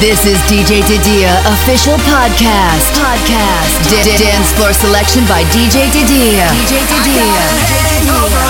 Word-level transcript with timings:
This 0.00 0.24
is 0.26 0.38
DJ 0.46 0.80
Didia 0.86 1.34
official 1.50 1.96
podcast. 2.06 2.94
Podcast. 2.94 3.82
D- 3.90 4.16
dance 4.16 4.52
floor 4.54 4.72
selection 4.72 5.24
by 5.26 5.42
DJ 5.50 5.90
Didia. 5.90 6.46
DJ 6.54 6.86
Didia. 6.86 8.48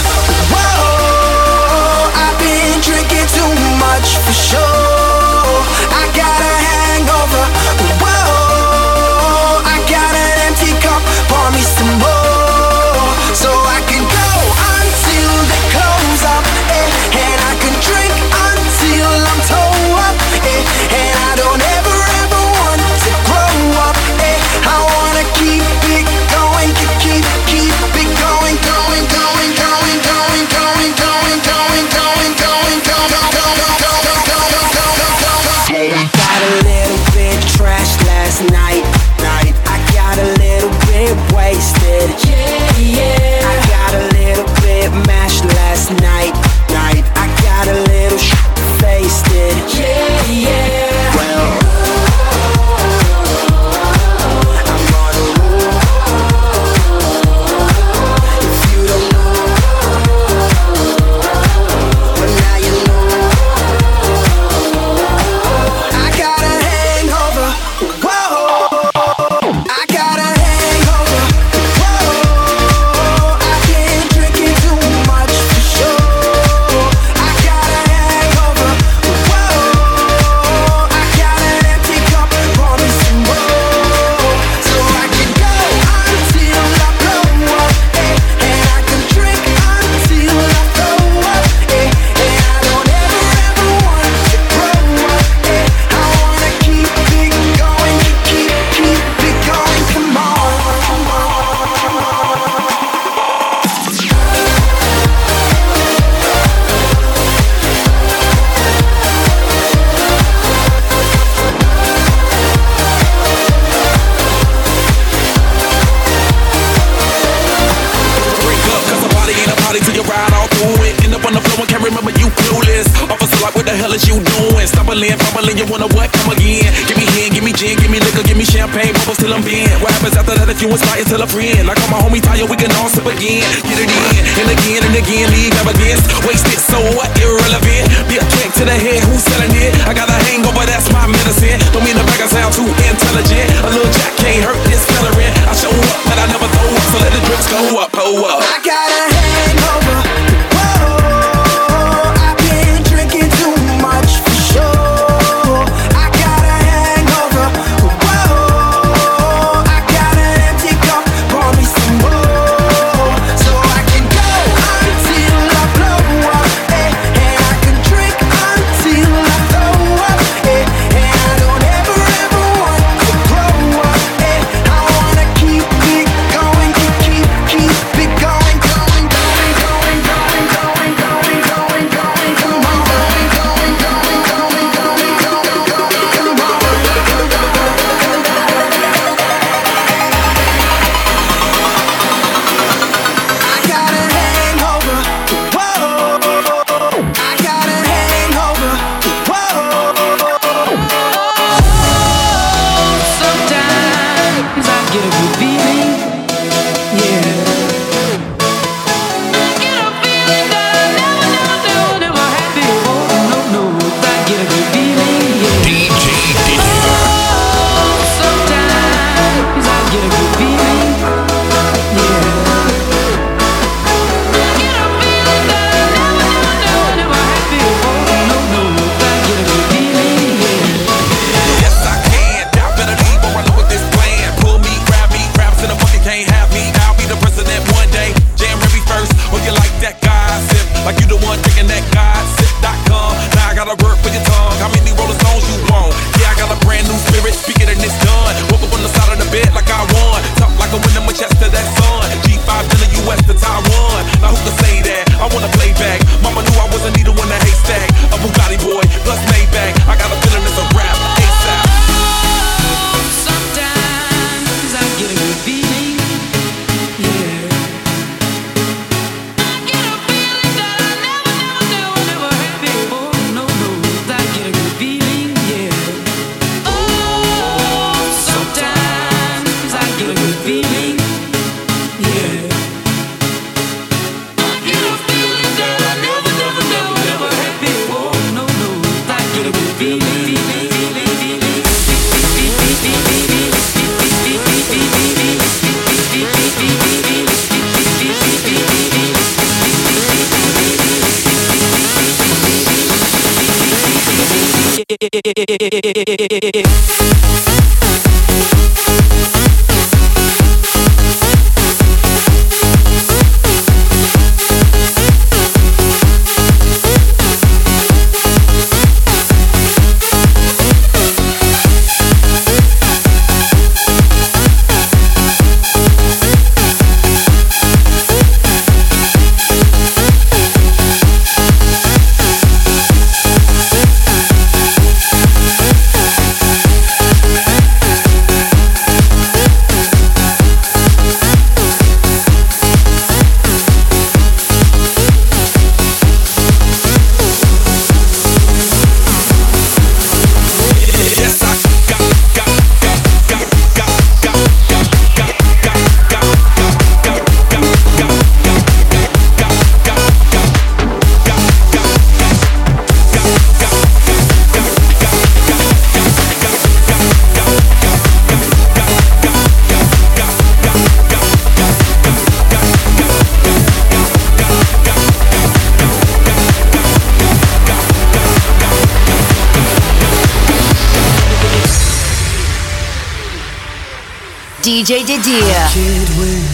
idea. 385.18 385.66
I 385.66 385.70
can't 385.74 386.10
win, 386.18 386.44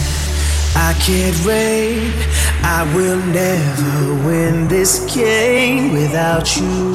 I 0.75 0.93
can't 1.05 1.45
reign. 1.45 2.13
I 2.63 2.83
will 2.95 3.21
never 3.27 4.27
win 4.27 4.67
this 4.67 5.13
game 5.13 5.93
without 5.93 6.57
you. 6.57 6.94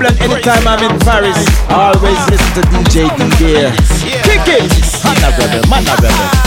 problem 0.00 0.30
anytime 0.30 0.66
I'm 0.66 0.90
in 0.90 0.98
Paris. 1.00 1.36
I 1.68 1.92
always 1.94 2.18
listen 2.30 2.50
to 2.56 2.62
DJ 2.68 3.08
D 3.16 3.22
Here, 3.44 3.72
Kick 4.24 4.48
it! 4.48 4.70
Man 5.04 5.16
a 5.20 5.30
rebel, 5.36 5.62
man 5.68 5.86
a 5.86 5.94
rebel. 6.00 6.40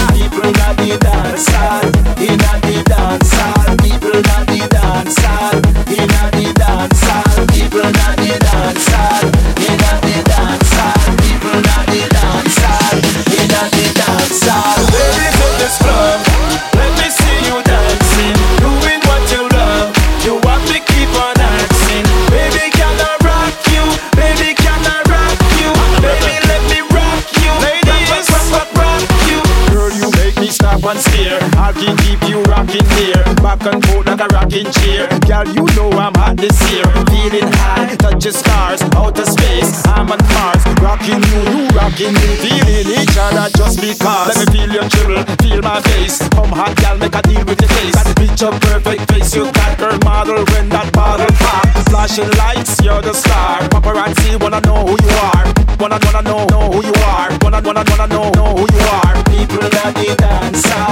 my 45.74 45.82
face. 45.90 46.20
Come 46.30 46.50
hot, 46.50 46.76
girl, 46.78 46.98
make 46.98 47.16
a 47.16 47.22
deal 47.24 47.44
with 47.46 47.60
your 47.60 47.70
face. 47.78 47.96
That 47.98 48.14
picture 48.16 48.54
perfect 48.68 49.12
face, 49.12 49.34
you 49.36 49.52
got 49.52 49.78
girl 49.80 49.98
model 50.06 50.46
when 50.54 50.70
that 50.70 50.94
bottle 50.94 51.34
pop. 51.42 51.66
Flashing 51.90 52.30
lights, 52.38 52.82
you're 52.86 53.02
the 53.02 53.14
star. 53.14 53.62
Paparazzi 53.74 54.40
wanna 54.42 54.62
know 54.62 54.86
who 54.86 54.96
you 55.06 55.14
are. 55.30 55.46
Wanna 55.80 55.98
wanna 56.06 56.22
know, 56.30 56.46
know 56.54 56.66
who 56.72 56.80
you 56.86 56.96
are. 57.10 57.30
Wanna 57.42 57.62
wanna 57.66 57.84
wanna 57.90 58.08
know, 58.08 58.30
know 58.38 58.52
who 58.58 58.66
you 58.76 58.84
are. 59.02 59.16
People 59.34 59.66
that 59.76 59.94
the 59.98 60.10
dancer, 60.24 60.90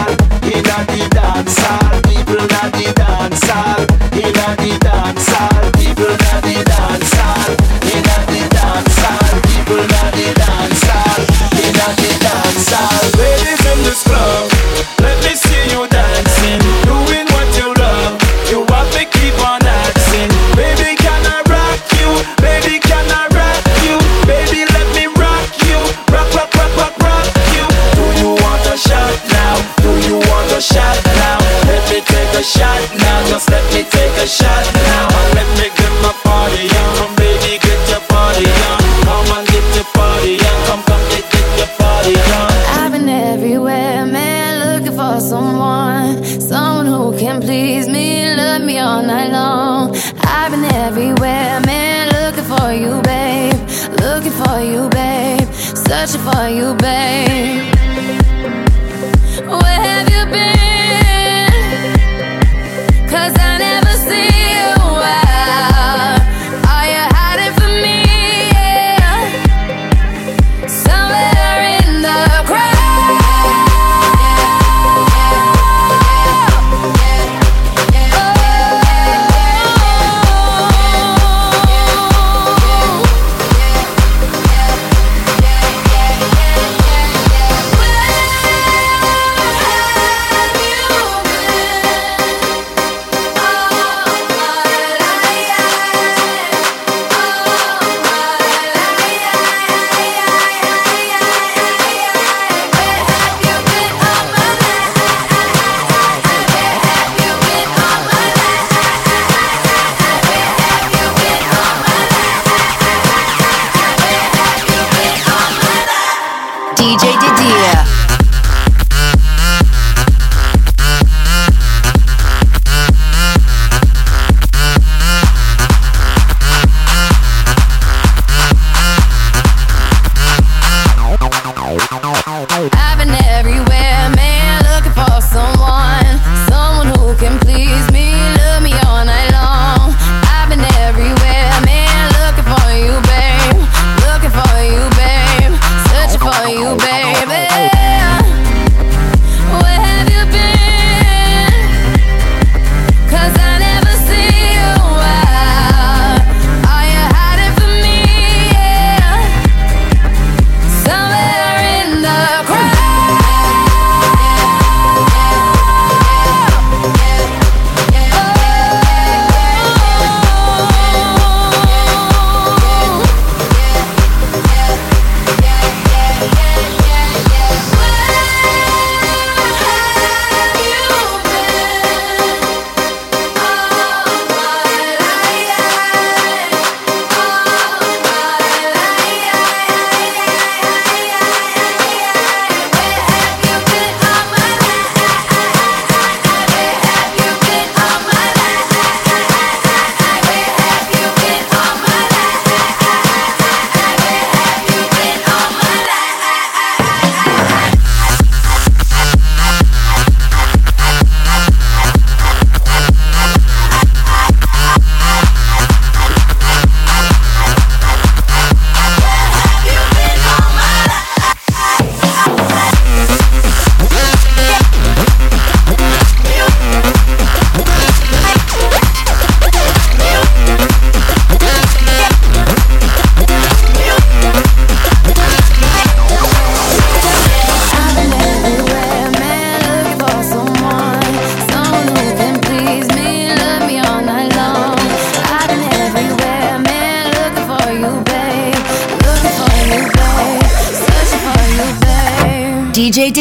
in 0.49 0.63
that 0.63 0.85
the 0.89 1.01
dancer. 1.13 2.10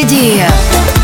Орхидея. 0.01 1.00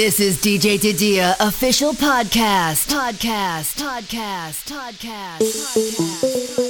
This 0.00 0.18
is 0.18 0.38
DJ 0.38 0.78
Didia 0.78 1.36
official 1.40 1.92
podcast. 1.92 2.88
Podcast. 2.88 3.76
Podcast. 3.76 4.64
Podcast. 4.72 5.44
Podcast. 5.44 6.69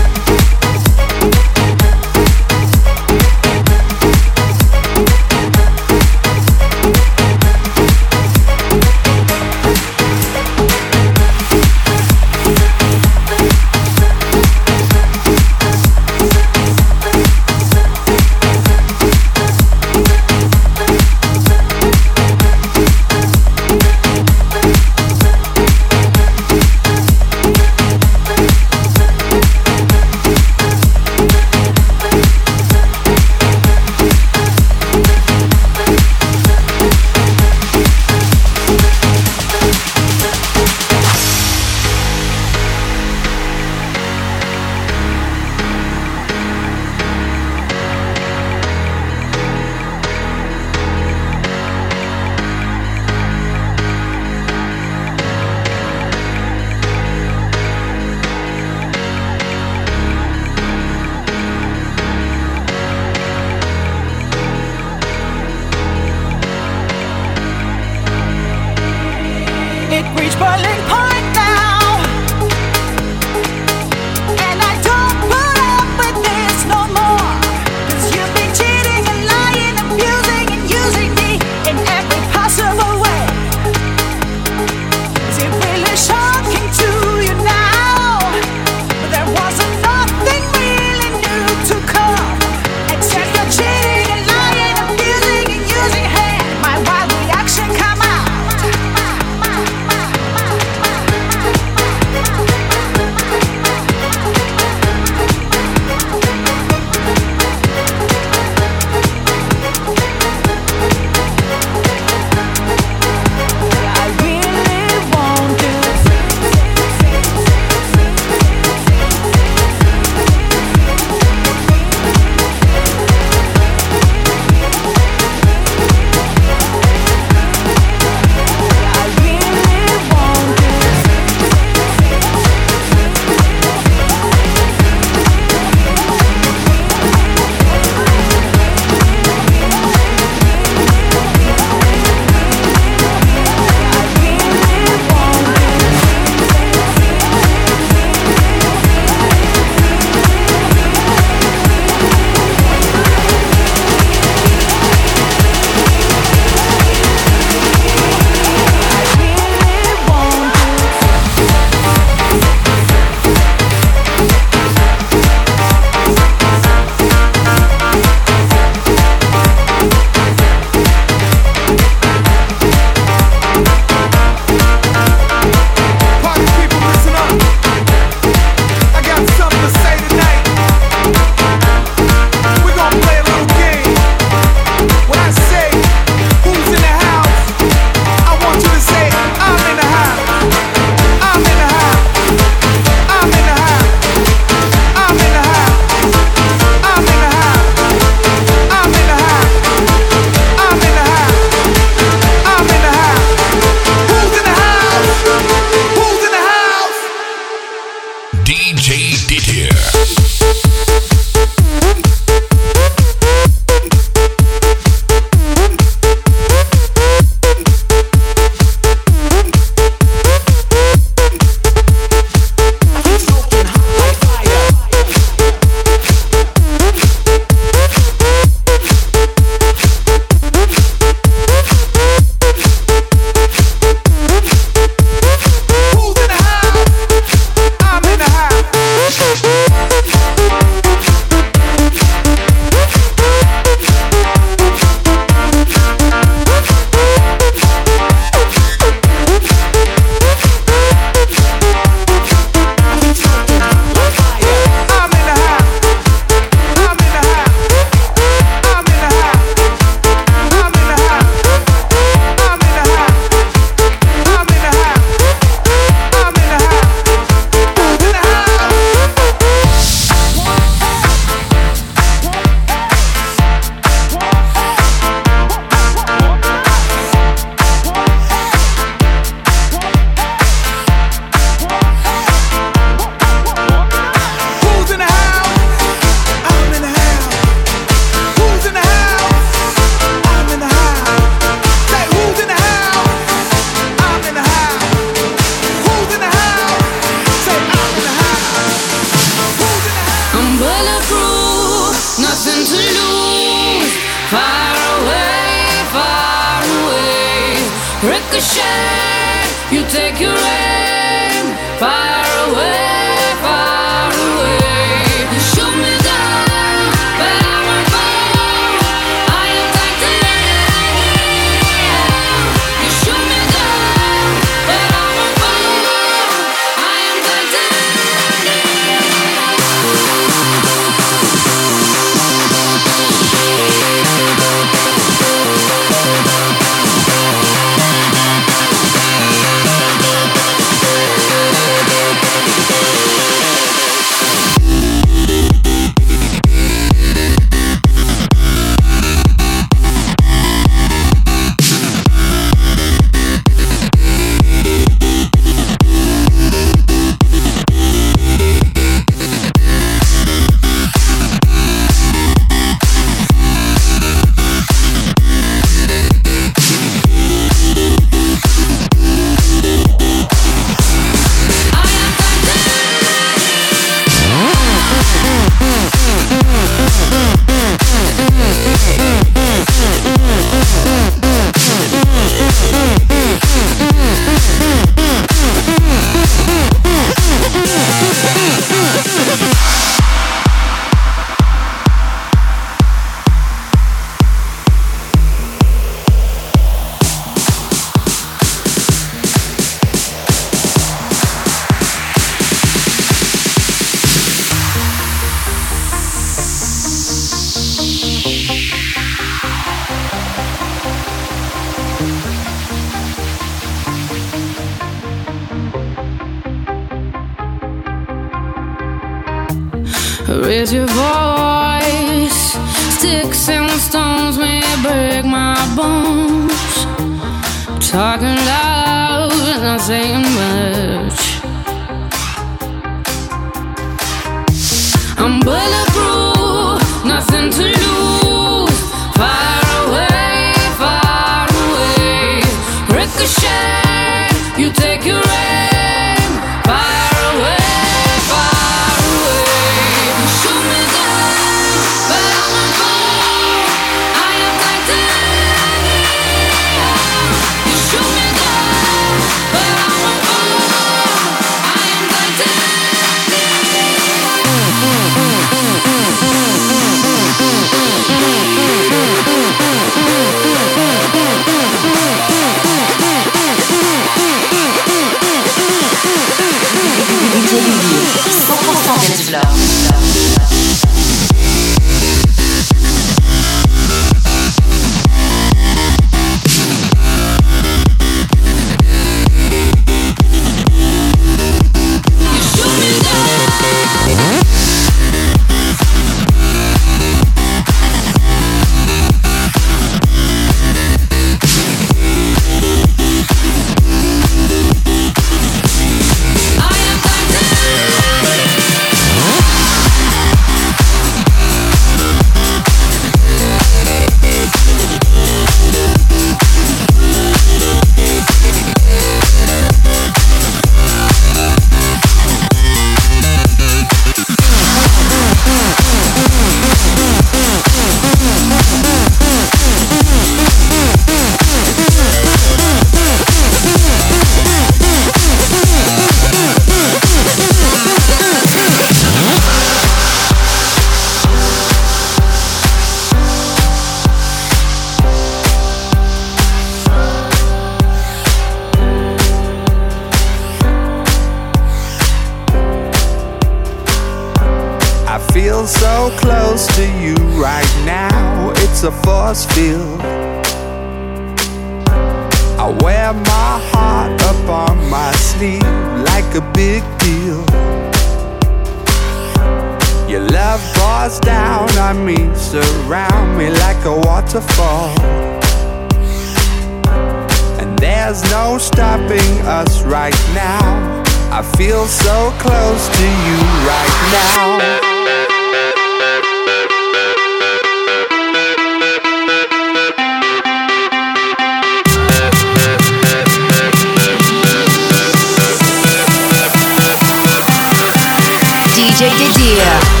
DJ 599.11 599.27
Didier. 599.35 600.00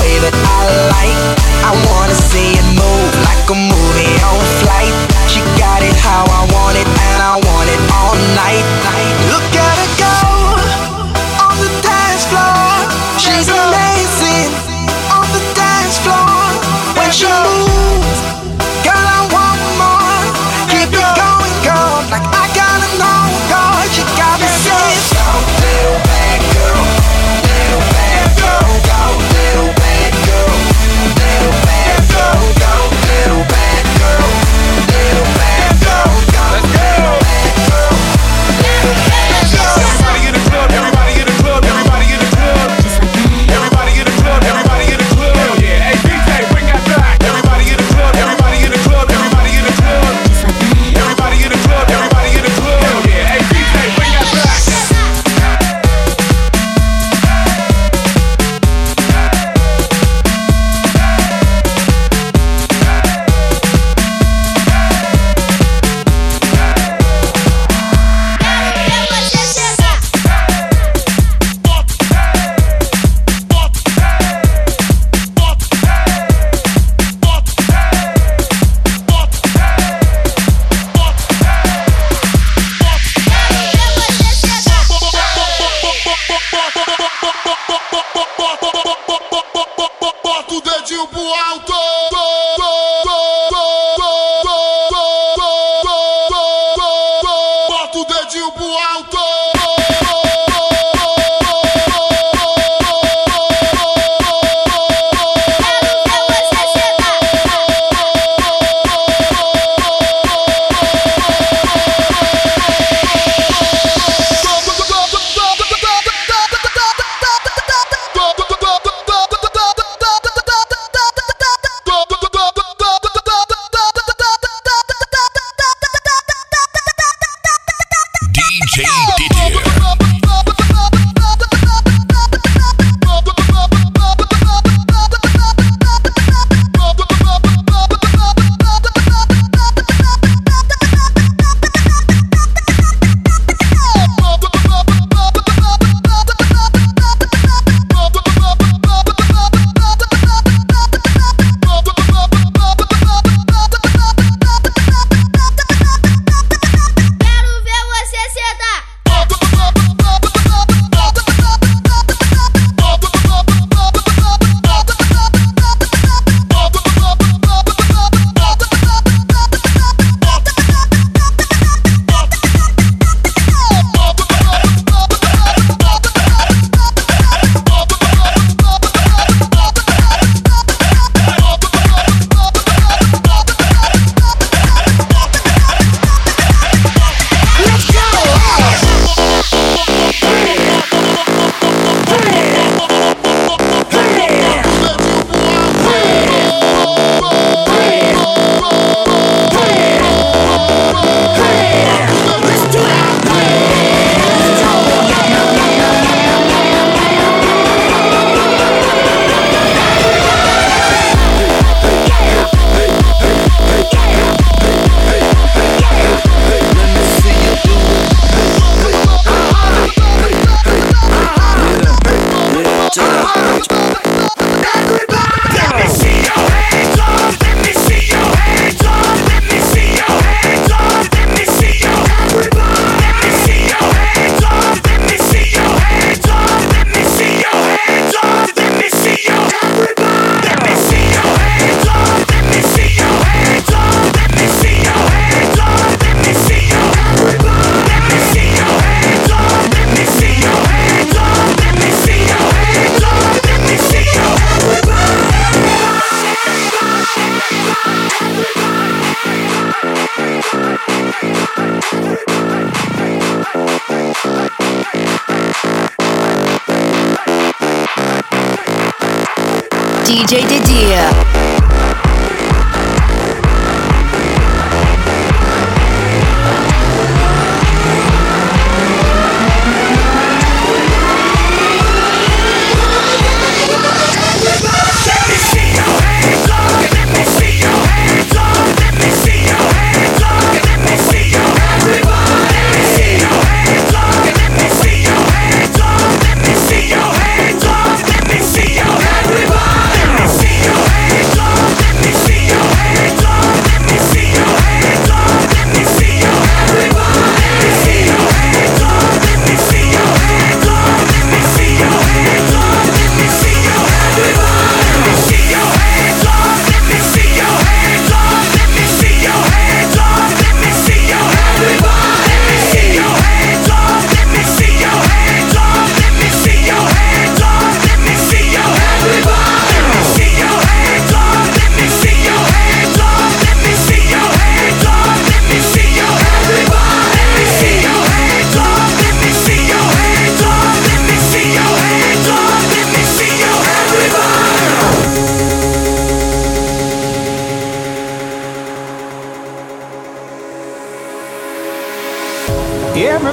way 0.00 0.18
that 0.24 0.34
I 0.34 0.60
like. 0.94 1.20
I 1.66 1.72
wanna 1.86 2.14
see 2.14 2.54
it 2.54 2.68
move 2.74 3.10
like 3.26 3.44
a 3.50 3.58
movie 3.58 4.14
on 4.24 4.38
flight. 4.62 4.94
She 5.28 5.40
got 5.58 5.82
it 5.82 5.96
how 5.96 6.24
I 6.24 6.42
want 6.54 6.76
it, 6.76 6.86
and 6.86 7.20
I 7.22 7.34
want 7.36 7.68
it 7.68 7.80
all 7.92 8.14
night. 8.34 8.64
night. 8.84 9.17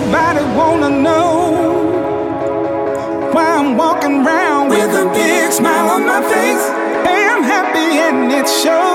Everybody 0.07 0.45
wanna 0.55 0.89
know 0.91 1.31
why 3.33 3.55
I'm 3.57 3.75
walking 3.75 4.23
around 4.23 4.69
with 4.69 4.91
a 4.93 5.11
big 5.11 5.51
smile 5.51 5.89
on 5.89 6.05
my 6.05 6.21
face. 6.21 6.63
Hey, 7.07 7.25
I'm 7.27 7.41
happy 7.41 7.97
and 7.97 8.31
it 8.31 8.47
shows. 8.47 8.94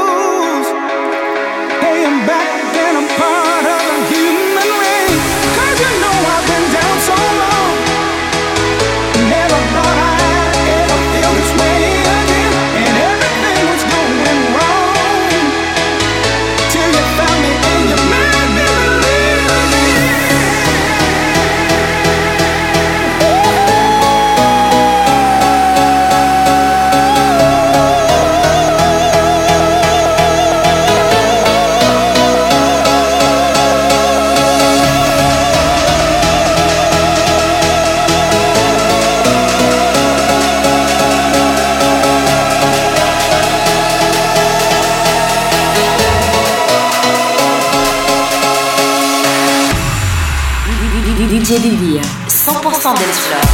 100% 52.73 52.95
Dance 52.95 53.50